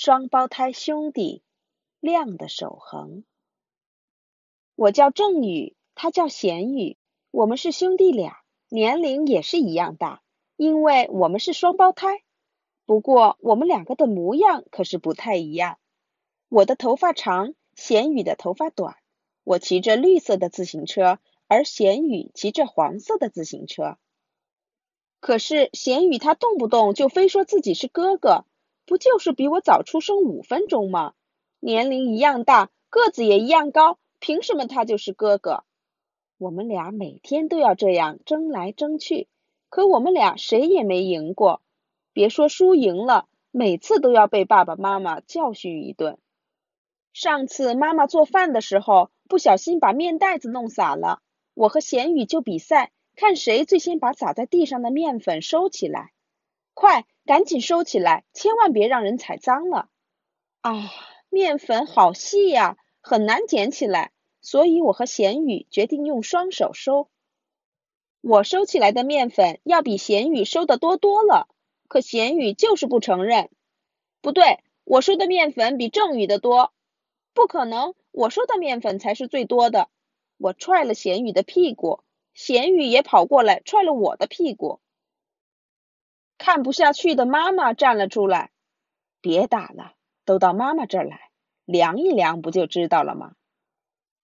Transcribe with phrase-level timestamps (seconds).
[0.00, 1.42] 双胞胎兄弟，
[1.98, 3.24] 亮的守恒。
[4.76, 6.96] 我叫郑宇，他叫贤宇，
[7.32, 10.22] 我们是兄弟俩，年龄也是一样大，
[10.54, 12.22] 因为我们是双胞胎。
[12.86, 15.80] 不过我们两个的模样可是不太一样。
[16.48, 18.94] 我的头发长，贤宇的头发短。
[19.42, 21.18] 我骑着绿色的自行车，
[21.48, 23.98] 而贤宇骑着黄色的自行车。
[25.18, 28.44] 可是贤宇他动不动就非说自己是哥哥。
[28.88, 31.12] 不就是比我早出生五分钟吗？
[31.60, 35.62] 年龄一样大，个子也一样高，凭什么他就是哥哥？
[36.38, 39.28] 我们俩每天都要这样争来争去，
[39.68, 41.60] 可我们俩谁也没赢过。
[42.14, 46.16] 别说输赢了，每次都要被爸爸妈妈教训一顿。
[47.12, 51.20] 上次妈妈做饭的时候，不小心把面袋子弄洒了，
[51.52, 56.10] 我和贤宇就比赛，看谁最先把洒在地上的面粉收起来。
[56.72, 57.04] 快！
[57.28, 59.90] 赶紧收起来，千万别让人踩脏了。
[60.62, 60.90] 啊，
[61.28, 67.10] 面粉好细呀，很难捡起来，所以我和贤宇决定用双手收。
[68.22, 71.48] 我收起来的面粉要比贤宇收的多多了，
[71.86, 73.50] 可贤宇就是不承认。
[74.22, 76.72] 不对，我收的面粉比郑宇的多。
[77.34, 79.90] 不可能，我收的面粉才是最多的。
[80.38, 82.00] 我踹了贤宇的屁股，
[82.32, 84.80] 贤宇也跑过来踹了我的屁股。
[86.38, 88.52] 看不下去的妈妈站了出来，
[89.20, 89.94] 别打了，
[90.24, 91.30] 都到妈妈这儿来
[91.64, 93.34] 量一量，不就知道了吗？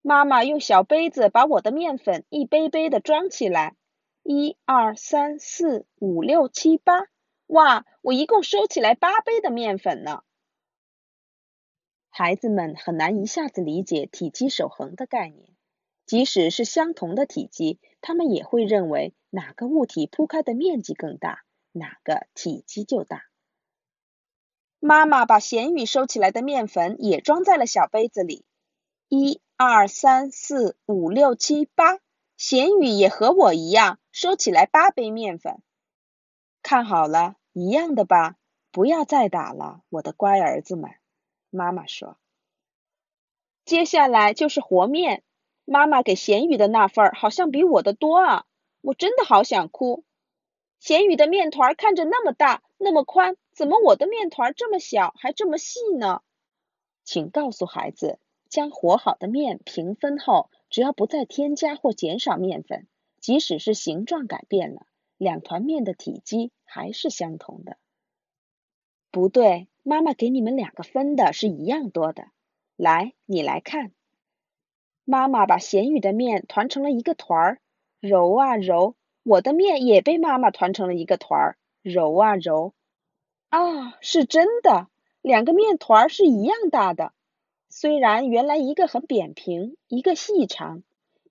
[0.00, 3.74] 妈妈用小杯子把我的面粉一杯杯的装起来，
[4.22, 7.06] 一二三四五六七八，
[7.46, 10.22] 哇，我一共收起来八杯的面粉呢。
[12.10, 15.48] 孩子们很难一下子理解体积守恒的概念，
[16.06, 21.43] 即使是相同的体积，他们也会认为哪个物体铺开的面积更大。
[21.76, 23.24] 哪个体积就大。
[24.78, 28.44] 妈妈把咸宇收起来的面粉也装在了小杯子里，
[29.08, 31.98] 一二三四五六七八，
[32.36, 35.62] 咸宇也和我一样收起来八杯面粉。
[36.62, 38.36] 看好了，一样的吧？
[38.70, 40.90] 不要再打了，我的乖儿子们。
[41.50, 42.18] 妈妈说。
[43.64, 45.22] 接下来就是和面，
[45.64, 48.44] 妈妈给咸宇的那份好像比我的多啊，
[48.82, 50.04] 我真的好想哭。
[50.84, 56.20] 咸宇的面团看着那么大，那么宽，怎么我的面团这么小，还这么细呢？
[57.04, 58.18] 请告诉孩子，
[58.50, 62.86] 将和好的面平分后，只要不再添加或减少面粉，
[63.18, 64.84] 即使是形状改变了，
[65.16, 67.78] 两团面的体积还是相同的。
[69.10, 72.26] 不对，妈妈给你们两个分的是一样多的。
[72.76, 73.92] 来，你来看，
[75.06, 77.60] 妈妈把咸宇的面团成了一个团儿，
[78.00, 78.94] 揉啊揉。
[79.24, 82.74] 我的面也被妈妈团成了一个团儿，揉啊揉，
[83.48, 84.88] 啊，是真的，
[85.22, 87.12] 两个面团儿是一样大的。
[87.70, 90.82] 虽然原来一个很扁平，一个细长，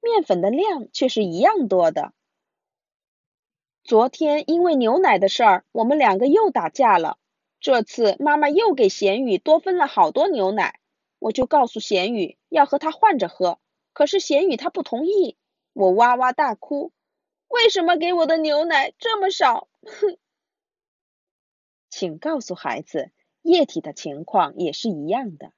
[0.01, 2.13] 面粉的量却是一样多的。
[3.83, 7.19] 昨天因为牛奶的事儿，我们两个又打架了。
[7.59, 10.79] 这次妈妈又给咸宇多分了好多牛奶，
[11.19, 13.59] 我就告诉咸宇要和他换着喝，
[13.93, 15.37] 可是咸宇他不同意，
[15.73, 16.91] 我哇哇大哭。
[17.53, 19.67] 为什么给我的牛奶这么少？
[19.83, 20.17] 哼！
[21.87, 23.11] 请告诉孩子，
[23.43, 25.53] 液体的情况也是一样的。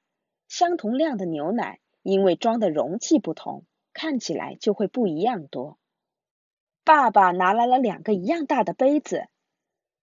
[0.46, 3.64] 相同量的牛奶，因为装的容器不同，
[3.94, 5.78] 看起来就会不一样多。
[6.84, 9.26] 爸爸拿来了两个一样大的杯子，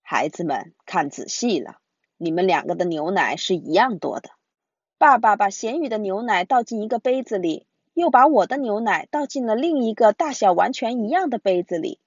[0.02, 1.78] 孩子们看仔细了，
[2.18, 4.32] 你们两个的牛奶是一样多的。
[4.98, 7.68] 爸爸把咸鱼的牛奶倒进一个杯子里。
[7.94, 12.00] 又把我的牛奶倒进了另一个大小完全一样的杯子里。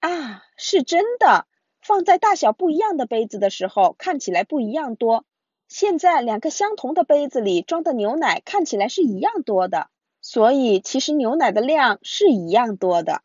[0.00, 1.46] 啊，是真的！
[1.82, 5.24] 放在大小不一样的杯子的时候，看起来不一样多。
[5.68, 9.88] 现在两个相同的杯子里装的牛奶看起来是一样多的，
[10.20, 13.22] 所以其实牛奶的量是一样多的。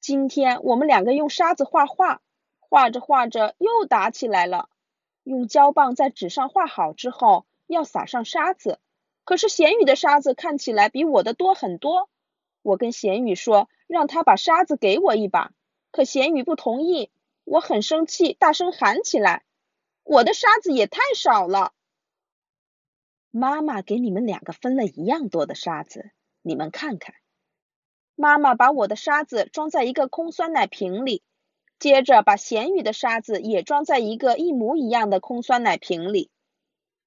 [0.00, 2.20] 今天我们两个用沙子画画，
[2.58, 4.68] 画着画着又打起来了。
[5.22, 8.78] 用胶棒在纸上画好之后，要撒上沙子。
[9.24, 12.08] 可是咸宇的沙子看起来比我的多很多，
[12.62, 15.52] 我跟咸宇说让他把沙子给我一把，
[15.90, 17.10] 可咸宇不同意，
[17.44, 19.42] 我很生气，大声喊起来
[20.04, 21.72] ：“我的沙子也太少了！”
[23.32, 26.10] 妈妈给你们两个分了一样多的沙子，
[26.42, 27.14] 你们看看。
[28.14, 31.22] 妈妈把我的沙子装在一个空酸奶瓶里，
[31.78, 36.30] 接着把咸宇的沙子也装在一个一模一样的空酸奶瓶里。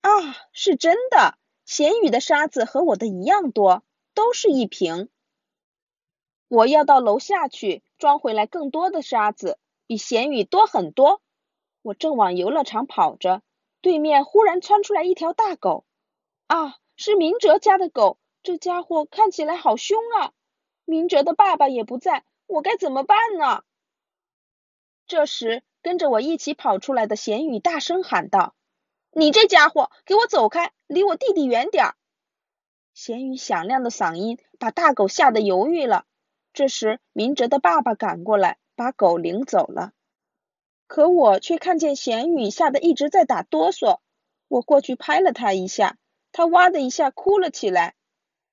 [0.01, 0.09] 啊，
[0.51, 1.37] 是真的！
[1.67, 3.83] 咸宇的沙子和我的一样多，
[4.13, 5.09] 都是一瓶。
[6.47, 11.21] 我要到楼下去装回来更多的沙子，比咸宇多很多。
[11.81, 13.41] 我正往游乐场跑着，
[13.81, 15.83] 对面忽然窜出来一条大狗。
[16.47, 20.31] 啊，是明哲家的狗，这家伙看起来好凶啊！
[20.85, 23.65] 明哲的爸爸也不在，我该怎么办呢？
[25.05, 28.55] 这时，跟着我一起跑出来的咸鱼大声喊道
[29.19, 31.95] ：“你这家伙，给我走开，离我弟弟远点儿！”
[32.93, 36.05] 咸鱼响亮的嗓音把大狗吓得犹豫了。
[36.53, 39.91] 这时，明哲的爸爸赶过来，把狗领走了。
[40.85, 44.01] 可我却看见咸鱼吓得一直在打哆嗦。
[44.47, 45.97] 我过去拍了他一下，
[46.31, 47.95] 他哇的一下哭了起来。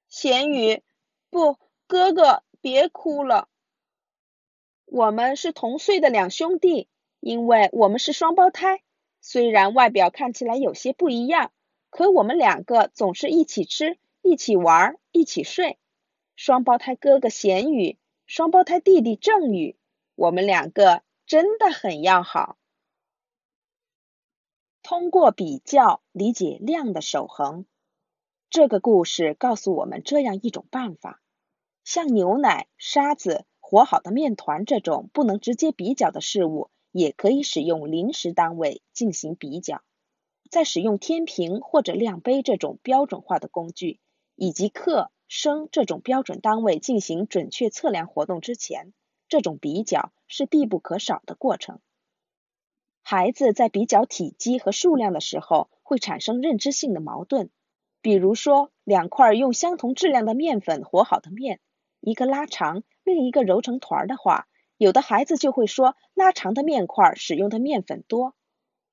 [0.09, 0.83] 咸鱼，
[1.29, 1.59] 不。
[1.87, 3.49] 哥哥，别哭了。
[4.87, 6.89] 我们是同岁的两兄弟，
[7.21, 8.83] 因为我们是双胞胎。
[9.27, 11.51] 虽然外表看起来有些不一样，
[11.89, 15.79] 可我们两个总是一起吃、一起玩、一起睡。
[16.37, 19.79] 双胞胎哥哥咸宇，双胞胎弟弟正宇，
[20.15, 22.59] 我们两个真的很要好。
[24.83, 27.65] 通过比较理解量的守恒，
[28.51, 31.23] 这个故事告诉我们这样一种办法。
[31.83, 39.83] 像牛奶、沙子、和好的面团这种不能直接比较的事物，也可以使用临时单位进行比较。
[40.49, 43.99] 在使用天平或者量杯这种标准化的工具，
[44.37, 48.93] 以及克、升这种标准单位进行准确测量活动之前，
[49.29, 51.81] 这种比较是必不可少的过程。
[53.03, 57.51] 孩子在比较体积和数量的时候，会产生认知性的矛盾。
[58.01, 61.59] 比如说，两块用相同质量的面粉和好的面。
[62.01, 64.47] 一个拉长，另一个揉成团的话，
[64.85, 68.35] 有的孩子就会说拉长的面块使用的面粉多。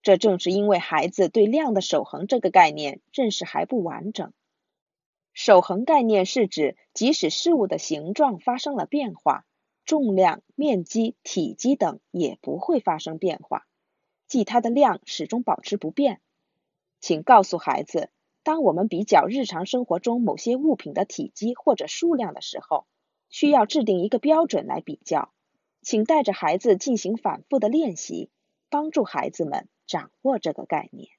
[0.02, 4.32] 这正是因为孩子对量的守恒这个概念认识还不完整。
[5.34, 9.46] 守恒概念是指，即使事物的形状发生了变化，
[9.84, 13.68] 重量、面积、体积等也不会发生变化，
[14.30, 16.22] 即它的量始终保持不变。
[17.02, 18.10] 请告诉孩子，
[18.44, 22.88] 当我们比较日常生活中某些物品的体积或者数量的时候，
[23.30, 25.34] 需要制定一个标准来比较，
[25.82, 28.30] 请带着孩子进行反复的练习，
[28.70, 31.10] 帮助孩子们掌握这个概念。